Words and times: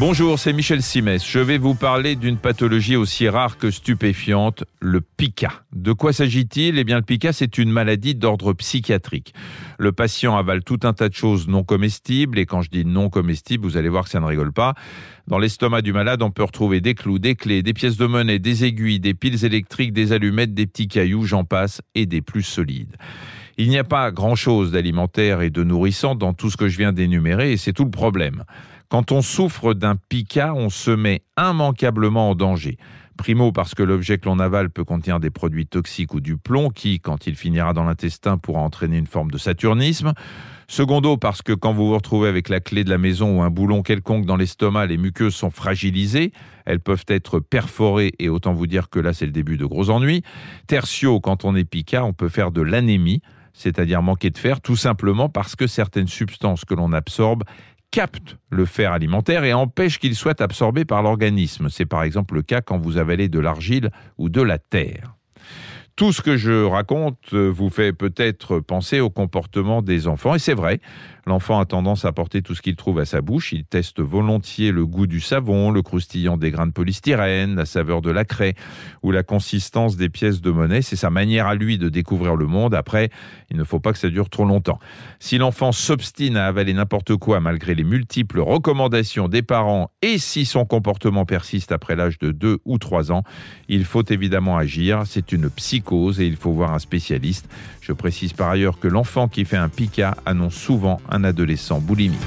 Bonjour, 0.00 0.38
c'est 0.38 0.54
Michel 0.54 0.82
Simès. 0.82 1.22
Je 1.30 1.40
vais 1.40 1.58
vous 1.58 1.74
parler 1.74 2.16
d'une 2.16 2.38
pathologie 2.38 2.96
aussi 2.96 3.28
rare 3.28 3.58
que 3.58 3.70
stupéfiante, 3.70 4.64
le 4.80 5.02
pica. 5.02 5.62
De 5.74 5.92
quoi 5.92 6.14
s'agit-il? 6.14 6.78
Eh 6.78 6.84
bien, 6.84 6.96
le 6.96 7.02
pica, 7.02 7.34
c'est 7.34 7.58
une 7.58 7.70
maladie 7.70 8.14
d'ordre 8.14 8.54
psychiatrique. 8.54 9.34
Le 9.78 9.92
patient 9.92 10.38
avale 10.38 10.64
tout 10.64 10.80
un 10.84 10.94
tas 10.94 11.10
de 11.10 11.14
choses 11.14 11.48
non 11.48 11.64
comestibles, 11.64 12.38
et 12.38 12.46
quand 12.46 12.62
je 12.62 12.70
dis 12.70 12.86
non 12.86 13.10
comestibles, 13.10 13.62
vous 13.62 13.76
allez 13.76 13.90
voir 13.90 14.04
que 14.04 14.10
ça 14.10 14.20
ne 14.20 14.24
rigole 14.24 14.54
pas. 14.54 14.72
Dans 15.26 15.38
l'estomac 15.38 15.82
du 15.82 15.92
malade, 15.92 16.22
on 16.22 16.30
peut 16.30 16.44
retrouver 16.44 16.80
des 16.80 16.94
clous, 16.94 17.18
des 17.18 17.34
clés, 17.34 17.62
des 17.62 17.74
pièces 17.74 17.98
de 17.98 18.06
monnaie, 18.06 18.38
des 18.38 18.64
aiguilles, 18.64 19.00
des 19.00 19.12
piles 19.12 19.44
électriques, 19.44 19.92
des 19.92 20.14
allumettes, 20.14 20.54
des 20.54 20.66
petits 20.66 20.88
cailloux, 20.88 21.26
j'en 21.26 21.44
passe, 21.44 21.82
et 21.94 22.06
des 22.06 22.22
plus 22.22 22.42
solides. 22.42 22.96
Il 23.62 23.68
n'y 23.68 23.76
a 23.76 23.84
pas 23.84 24.10
grand-chose 24.10 24.72
d'alimentaire 24.72 25.42
et 25.42 25.50
de 25.50 25.62
nourrissant 25.62 26.14
dans 26.14 26.32
tout 26.32 26.48
ce 26.48 26.56
que 26.56 26.68
je 26.68 26.78
viens 26.78 26.94
d'énumérer, 26.94 27.52
et 27.52 27.58
c'est 27.58 27.74
tout 27.74 27.84
le 27.84 27.90
problème. 27.90 28.44
Quand 28.88 29.12
on 29.12 29.20
souffre 29.20 29.74
d'un 29.74 29.96
pica, 29.96 30.54
on 30.54 30.70
se 30.70 30.90
met 30.90 31.24
immanquablement 31.38 32.30
en 32.30 32.34
danger. 32.34 32.78
Primo 33.18 33.52
parce 33.52 33.74
que 33.74 33.82
l'objet 33.82 34.16
que 34.16 34.24
l'on 34.30 34.38
avale 34.38 34.70
peut 34.70 34.84
contenir 34.84 35.20
des 35.20 35.28
produits 35.28 35.66
toxiques 35.66 36.14
ou 36.14 36.20
du 36.20 36.38
plomb 36.38 36.70
qui, 36.70 37.00
quand 37.00 37.26
il 37.26 37.34
finira 37.34 37.74
dans 37.74 37.84
l'intestin, 37.84 38.38
pourra 38.38 38.60
entraîner 38.60 38.96
une 38.96 39.06
forme 39.06 39.30
de 39.30 39.36
saturnisme. 39.36 40.14
Secondo 40.66 41.18
parce 41.18 41.42
que 41.42 41.52
quand 41.52 41.74
vous 41.74 41.88
vous 41.88 41.94
retrouvez 41.94 42.30
avec 42.30 42.48
la 42.48 42.60
clé 42.60 42.82
de 42.82 42.88
la 42.88 42.96
maison 42.96 43.40
ou 43.40 43.42
un 43.42 43.50
boulon 43.50 43.82
quelconque 43.82 44.24
dans 44.24 44.36
l'estomac, 44.36 44.86
les 44.86 44.96
muqueuses 44.96 45.34
sont 45.34 45.50
fragilisées, 45.50 46.32
elles 46.64 46.80
peuvent 46.80 47.04
être 47.08 47.40
perforées 47.40 48.12
et 48.18 48.30
autant 48.30 48.54
vous 48.54 48.66
dire 48.66 48.88
que 48.88 49.00
là 49.00 49.12
c'est 49.12 49.26
le 49.26 49.32
début 49.32 49.58
de 49.58 49.66
gros 49.66 49.90
ennuis. 49.90 50.22
Tertio, 50.66 51.20
quand 51.20 51.44
on 51.44 51.54
est 51.54 51.64
pica, 51.64 52.06
on 52.06 52.14
peut 52.14 52.30
faire 52.30 52.52
de 52.52 52.62
l'anémie, 52.62 53.20
c'est-à-dire 53.52 54.02
manquer 54.02 54.30
de 54.30 54.38
fer, 54.38 54.60
tout 54.60 54.76
simplement 54.76 55.28
parce 55.28 55.56
que 55.56 55.66
certaines 55.66 56.08
substances 56.08 56.64
que 56.64 56.74
l'on 56.74 56.92
absorbe 56.92 57.44
capte 57.90 58.36
le 58.50 58.64
fer 58.66 58.92
alimentaire 58.92 59.44
et 59.44 59.52
empêche 59.52 59.98
qu'il 59.98 60.14
soit 60.14 60.40
absorbé 60.40 60.84
par 60.84 61.02
l'organisme. 61.02 61.68
C'est 61.68 61.86
par 61.86 62.02
exemple 62.02 62.34
le 62.34 62.42
cas 62.42 62.60
quand 62.60 62.78
vous 62.78 62.98
avalez 62.98 63.28
de 63.28 63.40
l'argile 63.40 63.90
ou 64.18 64.28
de 64.28 64.42
la 64.42 64.58
terre. 64.58 65.16
Tout 66.00 66.12
ce 66.12 66.22
que 66.22 66.38
je 66.38 66.64
raconte 66.64 67.18
euh, 67.34 67.50
vous 67.50 67.68
fait 67.68 67.92
peut-être 67.92 68.58
penser 68.60 69.00
au 69.00 69.10
comportement 69.10 69.82
des 69.82 70.08
enfants, 70.08 70.34
et 70.34 70.38
c'est 70.38 70.54
vrai, 70.54 70.80
l'enfant 71.26 71.60
a 71.60 71.66
tendance 71.66 72.06
à 72.06 72.12
porter 72.12 72.40
tout 72.40 72.54
ce 72.54 72.62
qu'il 72.62 72.74
trouve 72.74 73.00
à 73.00 73.04
sa 73.04 73.20
bouche, 73.20 73.52
il 73.52 73.66
teste 73.66 74.00
volontiers 74.00 74.72
le 74.72 74.86
goût 74.86 75.06
du 75.06 75.20
savon, 75.20 75.70
le 75.70 75.82
croustillant 75.82 76.38
des 76.38 76.50
grains 76.50 76.66
de 76.66 76.72
polystyrène, 76.72 77.54
la 77.54 77.66
saveur 77.66 78.00
de 78.00 78.10
la 78.10 78.24
craie 78.24 78.54
ou 79.02 79.10
la 79.10 79.22
consistance 79.22 79.98
des 79.98 80.08
pièces 80.08 80.40
de 80.40 80.50
monnaie, 80.50 80.80
c'est 80.80 80.96
sa 80.96 81.10
manière 81.10 81.46
à 81.46 81.54
lui 81.54 81.76
de 81.76 81.90
découvrir 81.90 82.34
le 82.34 82.46
monde, 82.46 82.74
après, 82.74 83.10
il 83.50 83.58
ne 83.58 83.64
faut 83.64 83.78
pas 83.78 83.92
que 83.92 83.98
ça 83.98 84.08
dure 84.08 84.30
trop 84.30 84.46
longtemps. 84.46 84.78
Si 85.18 85.36
l'enfant 85.36 85.70
s'obstine 85.70 86.38
à 86.38 86.46
avaler 86.46 86.72
n'importe 86.72 87.14
quoi 87.16 87.40
malgré 87.40 87.74
les 87.74 87.84
multiples 87.84 88.40
recommandations 88.40 89.28
des 89.28 89.42
parents 89.42 89.90
et 90.00 90.16
si 90.16 90.46
son 90.46 90.64
comportement 90.64 91.26
persiste 91.26 91.72
après 91.72 91.94
l'âge 91.94 92.18
de 92.18 92.30
2 92.30 92.60
ou 92.64 92.78
3 92.78 93.12
ans, 93.12 93.22
il 93.68 93.84
faut 93.84 94.04
évidemment 94.08 94.56
agir, 94.56 95.02
c'est 95.04 95.32
une 95.32 95.50
psycho 95.50 95.89
et 96.18 96.26
il 96.26 96.36
faut 96.36 96.52
voir 96.52 96.72
un 96.72 96.78
spécialiste. 96.78 97.48
Je 97.80 97.92
précise 97.92 98.32
par 98.32 98.50
ailleurs 98.50 98.78
que 98.78 98.88
l'enfant 98.88 99.28
qui 99.28 99.44
fait 99.44 99.56
un 99.56 99.68
pica 99.68 100.16
annonce 100.24 100.54
souvent 100.54 101.00
un 101.10 101.24
adolescent 101.24 101.80
boulimique. 101.80 102.18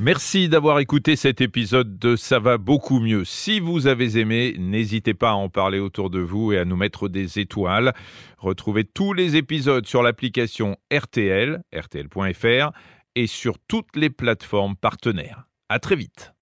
Merci 0.00 0.48
d'avoir 0.48 0.80
écouté 0.80 1.14
cet 1.14 1.40
épisode 1.40 1.98
de 1.98 2.16
Ça 2.16 2.40
va 2.40 2.58
beaucoup 2.58 2.98
mieux. 2.98 3.24
Si 3.24 3.60
vous 3.60 3.86
avez 3.86 4.18
aimé, 4.18 4.56
n'hésitez 4.58 5.14
pas 5.14 5.30
à 5.30 5.34
en 5.34 5.48
parler 5.48 5.78
autour 5.78 6.10
de 6.10 6.18
vous 6.18 6.52
et 6.52 6.58
à 6.58 6.64
nous 6.64 6.76
mettre 6.76 7.08
des 7.08 7.38
étoiles. 7.38 7.94
Retrouvez 8.38 8.84
tous 8.84 9.12
les 9.12 9.36
épisodes 9.36 9.86
sur 9.86 10.02
l'application 10.02 10.76
RTL, 10.92 11.62
rtl.fr 11.72 12.72
et 13.14 13.26
sur 13.28 13.58
toutes 13.68 13.94
les 13.94 14.10
plateformes 14.10 14.74
partenaires. 14.74 15.44
À 15.68 15.78
très 15.78 15.96
vite. 15.96 16.33